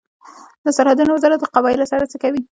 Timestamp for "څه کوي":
2.11-2.39